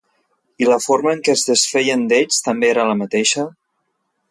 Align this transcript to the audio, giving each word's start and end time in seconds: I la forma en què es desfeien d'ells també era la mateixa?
I 0.63 0.67
la 0.69 0.77
forma 0.85 1.13
en 1.17 1.21
què 1.27 1.35
es 1.35 1.43
desfeien 1.51 2.07
d'ells 2.13 2.41
també 2.49 2.71
era 2.73 2.89
la 2.93 2.99
mateixa? 3.05 3.49